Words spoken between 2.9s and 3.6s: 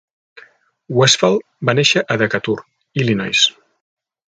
Illinois.